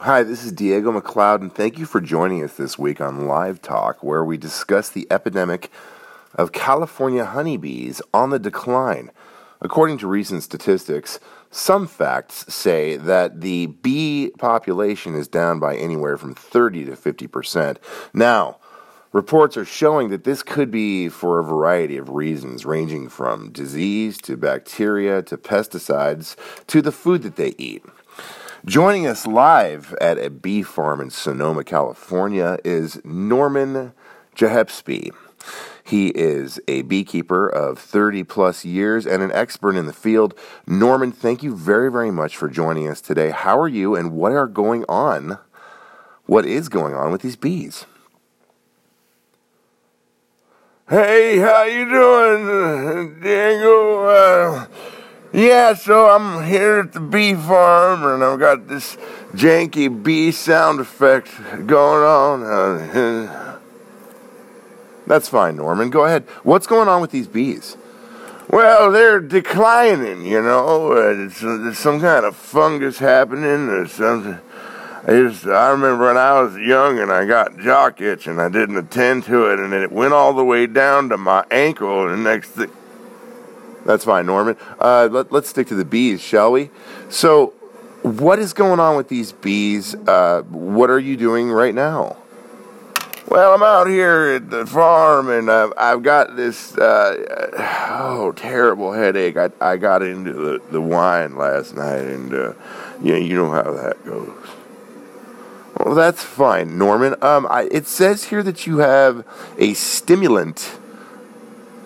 Hi, 0.00 0.24
this 0.24 0.44
is 0.44 0.50
Diego 0.50 0.90
McLeod, 0.90 1.40
and 1.40 1.54
thank 1.54 1.78
you 1.78 1.86
for 1.86 2.00
joining 2.00 2.42
us 2.42 2.56
this 2.56 2.76
week 2.76 3.00
on 3.00 3.28
Live 3.28 3.62
Talk, 3.62 4.02
where 4.02 4.24
we 4.24 4.36
discuss 4.36 4.88
the 4.88 5.06
epidemic 5.08 5.70
of 6.34 6.50
California 6.50 7.24
honeybees 7.24 8.02
on 8.12 8.30
the 8.30 8.40
decline. 8.40 9.12
According 9.60 9.98
to 9.98 10.08
recent 10.08 10.42
statistics, 10.42 11.20
some 11.52 11.86
facts 11.86 12.52
say 12.52 12.96
that 12.96 13.40
the 13.40 13.66
bee 13.66 14.32
population 14.36 15.14
is 15.14 15.28
down 15.28 15.60
by 15.60 15.76
anywhere 15.76 16.18
from 16.18 16.34
30 16.34 16.86
to 16.86 16.96
50 16.96 17.28
percent. 17.28 17.78
Now, 18.12 18.58
reports 19.12 19.56
are 19.56 19.64
showing 19.64 20.08
that 20.08 20.24
this 20.24 20.42
could 20.42 20.72
be 20.72 21.08
for 21.08 21.38
a 21.38 21.44
variety 21.44 21.96
of 21.98 22.10
reasons, 22.10 22.66
ranging 22.66 23.08
from 23.08 23.52
disease 23.52 24.18
to 24.22 24.36
bacteria 24.36 25.22
to 25.22 25.36
pesticides 25.36 26.34
to 26.66 26.82
the 26.82 26.92
food 26.92 27.22
that 27.22 27.36
they 27.36 27.54
eat. 27.58 27.84
Joining 28.66 29.06
us 29.06 29.26
live 29.26 29.94
at 30.00 30.16
a 30.16 30.30
bee 30.30 30.62
farm 30.62 31.02
in 31.02 31.10
Sonoma, 31.10 31.64
California 31.64 32.56
is 32.64 32.98
Norman 33.04 33.92
Jahepsby. 34.34 35.10
He 35.84 36.08
is 36.08 36.58
a 36.66 36.80
beekeeper 36.80 37.46
of 37.46 37.78
30 37.78 38.24
plus 38.24 38.64
years 38.64 39.06
and 39.06 39.22
an 39.22 39.30
expert 39.32 39.76
in 39.76 39.84
the 39.84 39.92
field. 39.92 40.32
Norman, 40.66 41.12
thank 41.12 41.42
you 41.42 41.54
very, 41.54 41.92
very 41.92 42.10
much 42.10 42.38
for 42.38 42.48
joining 42.48 42.88
us 42.88 43.02
today. 43.02 43.32
How 43.32 43.60
are 43.60 43.68
you 43.68 43.94
and 43.94 44.12
what 44.12 44.32
are 44.32 44.46
going 44.46 44.86
on? 44.88 45.38
What 46.24 46.46
is 46.46 46.70
going 46.70 46.94
on 46.94 47.12
with 47.12 47.20
these 47.20 47.36
bees? 47.36 47.84
Hey, 50.88 51.36
how 51.36 51.64
you 51.64 51.86
doing, 51.86 53.20
Diego? 53.20 54.04
Uh, 54.06 54.66
yeah, 55.34 55.74
so 55.74 56.08
I'm 56.08 56.46
here 56.46 56.78
at 56.78 56.92
the 56.92 57.00
bee 57.00 57.34
farm, 57.34 58.04
and 58.04 58.22
I've 58.22 58.38
got 58.38 58.68
this 58.68 58.96
janky 59.34 59.88
bee 60.02 60.30
sound 60.30 60.80
effect 60.80 61.28
going 61.66 62.04
on. 62.04 62.42
Uh, 62.42 63.58
That's 65.06 65.28
fine, 65.28 65.56
Norman. 65.56 65.90
Go 65.90 66.04
ahead. 66.04 66.22
What's 66.44 66.66
going 66.66 66.88
on 66.88 67.00
with 67.00 67.10
these 67.10 67.26
bees? 67.26 67.76
well, 68.48 68.92
they're 68.92 69.20
declining, 69.20 70.24
you 70.24 70.40
know. 70.40 70.92
Uh, 70.92 71.14
There's, 71.14 71.40
there's 71.40 71.78
some 71.78 72.00
kind 72.00 72.24
of 72.24 72.36
fungus 72.36 72.98
happening 72.98 73.68
or 73.68 73.88
something. 73.88 74.38
I, 75.02 75.10
just, 75.10 75.44
I 75.46 75.70
remember 75.70 76.06
when 76.06 76.16
I 76.16 76.40
was 76.40 76.56
young 76.56 76.98
and 76.98 77.12
I 77.12 77.26
got 77.26 77.58
jock 77.58 78.00
itch 78.00 78.26
and 78.26 78.40
I 78.40 78.48
didn't 78.48 78.76
attend 78.76 79.24
to 79.24 79.46
it, 79.52 79.58
and 79.58 79.74
it 79.74 79.90
went 79.90 80.14
all 80.14 80.32
the 80.32 80.44
way 80.44 80.66
down 80.66 81.08
to 81.08 81.18
my 81.18 81.44
ankle. 81.50 82.08
And 82.08 82.24
next 82.24 82.50
thing, 82.50 82.70
That's 83.84 84.04
fine, 84.04 84.26
Norman. 84.26 84.56
Uh, 84.78 85.08
let, 85.10 85.32
let's 85.32 85.48
stick 85.48 85.66
to 85.68 85.74
the 85.74 85.84
bees, 85.84 86.20
shall 86.20 86.52
we? 86.52 86.70
So, 87.08 87.52
what 88.02 88.38
is 88.38 88.52
going 88.52 88.80
on 88.80 88.96
with 88.96 89.08
these 89.08 89.32
bees? 89.32 89.94
Uh, 89.94 90.42
what 90.42 90.90
are 90.90 90.98
you 90.98 91.16
doing 91.16 91.50
right 91.50 91.74
now? 91.74 92.16
Well, 93.28 93.54
I'm 93.54 93.62
out 93.62 93.88
here 93.88 94.34
at 94.36 94.50
the 94.50 94.66
farm, 94.66 95.30
and 95.30 95.50
I've, 95.50 95.72
I've 95.78 96.02
got 96.02 96.36
this 96.36 96.76
uh, 96.76 97.56
oh 97.90 98.32
terrible 98.36 98.92
headache. 98.92 99.36
I 99.38 99.50
I 99.60 99.78
got 99.78 100.02
into 100.02 100.32
the, 100.32 100.62
the 100.70 100.80
wine 100.80 101.36
last 101.36 101.74
night, 101.74 102.02
and 102.02 102.34
uh, 102.34 102.52
yeah, 103.02 103.16
you 103.16 103.34
know 103.34 103.50
how 103.50 103.72
that 103.72 104.04
goes. 104.04 104.30
Well, 105.78 105.94
that's 105.94 106.22
fine, 106.22 106.76
Norman. 106.78 107.16
Um, 107.22 107.46
I, 107.50 107.68
it 107.72 107.86
says 107.86 108.24
here 108.24 108.42
that 108.42 108.66
you 108.66 108.78
have 108.78 109.26
a 109.58 109.72
stimulant, 109.74 110.78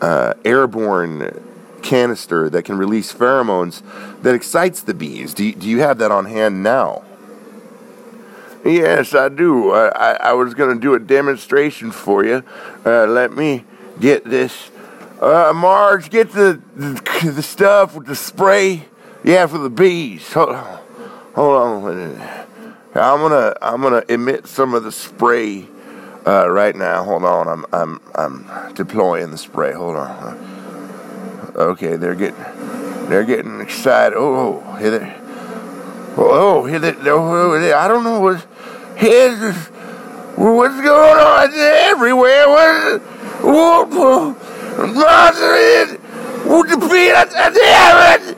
uh, 0.02 0.34
airborne 0.44 1.47
canister 1.82 2.50
that 2.50 2.64
can 2.64 2.76
release 2.78 3.12
pheromones 3.12 3.82
that 4.22 4.34
excites 4.34 4.80
the 4.82 4.94
bees. 4.94 5.34
Do 5.34 5.44
you, 5.44 5.54
do 5.54 5.68
you 5.68 5.80
have 5.80 5.98
that 5.98 6.10
on 6.10 6.26
hand 6.26 6.62
now? 6.62 7.04
Yes, 8.64 9.14
I 9.14 9.28
do. 9.28 9.70
I 9.70 9.88
I, 9.88 10.12
I 10.30 10.32
was 10.32 10.54
going 10.54 10.74
to 10.74 10.80
do 10.80 10.94
a 10.94 10.98
demonstration 10.98 11.90
for 11.90 12.24
you. 12.24 12.42
Uh, 12.84 13.06
let 13.06 13.32
me 13.32 13.64
get 14.00 14.24
this. 14.24 14.70
Uh, 15.20 15.52
Marge, 15.54 16.10
get 16.10 16.32
the, 16.32 16.60
the 16.76 17.30
the 17.30 17.42
stuff 17.42 17.94
with 17.94 18.06
the 18.06 18.16
spray. 18.16 18.84
Yeah, 19.24 19.46
for 19.46 19.58
the 19.58 19.70
bees. 19.70 20.32
Hold 20.32 20.50
on, 20.50 20.78
hold 21.34 21.56
on. 21.56 22.20
I'm 22.94 23.20
gonna 23.20 23.54
I'm 23.62 23.80
gonna 23.80 24.04
emit 24.08 24.46
some 24.46 24.74
of 24.74 24.84
the 24.84 24.92
spray 24.92 25.66
uh, 26.26 26.48
right 26.50 26.74
now. 26.74 27.04
Hold 27.04 27.24
on, 27.24 27.48
I'm 27.48 27.66
I'm 27.72 28.00
I'm 28.14 28.74
deploying 28.74 29.30
the 29.30 29.38
spray. 29.38 29.72
Hold 29.72 29.96
on. 29.96 30.57
Okay, 31.58 31.96
they're 31.96 32.14
getting 32.14 32.38
they're 33.08 33.24
getting 33.24 33.60
excited. 33.60 34.16
Oh, 34.16 34.62
oh 34.64 34.74
hit 34.76 34.94
it. 34.94 35.02
Oh, 36.16 36.64
hit 36.64 36.84
it. 36.84 36.98
Oh, 37.00 37.08
oh, 37.08 37.16
oh, 37.16 37.52
oh, 37.52 37.70
oh 37.70 37.76
I 37.76 37.88
don't 37.88 38.04
know 38.04 38.20
what 38.20 38.46
hit 38.96 39.32
it. 39.32 39.54
What's 40.36 40.80
going 40.80 41.18
on 41.18 41.52
everywhere? 41.52 42.48
What? 42.48 43.02
Whoop! 43.42 43.90
What? 43.90 45.34
What 46.46 46.68
the 46.68 46.76
beat? 46.76 47.12
Damn 47.32 48.20
it! 48.22 48.37